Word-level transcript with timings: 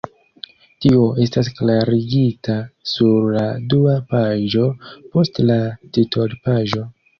Tio 0.85 1.01
estas 1.25 1.49
klarigita 1.59 2.57
sur 2.93 3.29
la 3.37 3.45
dua 3.75 3.95
paĝo 4.15 4.67
post 4.97 5.41
la 5.53 5.61
titolpaĝo. 5.99 6.87